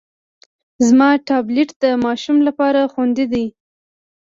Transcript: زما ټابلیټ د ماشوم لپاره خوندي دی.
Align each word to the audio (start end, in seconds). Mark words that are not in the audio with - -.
زما 0.87 1.09
ټابلیټ 1.27 1.69
د 1.83 1.85
ماشوم 2.05 2.37
لپاره 2.47 2.79
خوندي 2.93 3.25
دی. 3.33 3.45